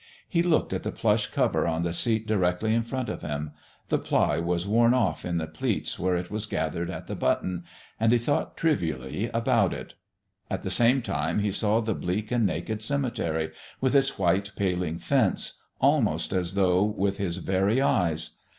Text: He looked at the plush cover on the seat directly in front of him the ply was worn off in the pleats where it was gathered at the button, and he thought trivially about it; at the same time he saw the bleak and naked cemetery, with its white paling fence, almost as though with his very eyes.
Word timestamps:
He 0.27 0.41
looked 0.41 0.73
at 0.73 0.81
the 0.81 0.91
plush 0.91 1.27
cover 1.27 1.67
on 1.67 1.83
the 1.83 1.93
seat 1.93 2.25
directly 2.25 2.73
in 2.73 2.81
front 2.81 3.07
of 3.07 3.21
him 3.21 3.51
the 3.89 3.99
ply 3.99 4.39
was 4.39 4.65
worn 4.65 4.95
off 4.95 5.23
in 5.23 5.37
the 5.37 5.45
pleats 5.45 5.99
where 5.99 6.15
it 6.15 6.31
was 6.31 6.47
gathered 6.47 6.89
at 6.89 7.05
the 7.05 7.13
button, 7.13 7.65
and 7.99 8.11
he 8.11 8.17
thought 8.17 8.57
trivially 8.57 9.29
about 9.31 9.75
it; 9.75 9.93
at 10.49 10.63
the 10.63 10.71
same 10.71 11.03
time 11.03 11.37
he 11.37 11.51
saw 11.51 11.81
the 11.81 11.93
bleak 11.93 12.31
and 12.31 12.47
naked 12.47 12.81
cemetery, 12.81 13.51
with 13.79 13.93
its 13.95 14.17
white 14.17 14.51
paling 14.55 14.97
fence, 14.97 15.59
almost 15.79 16.33
as 16.33 16.55
though 16.55 16.83
with 16.83 17.19
his 17.19 17.37
very 17.37 17.79
eyes. 17.79 18.39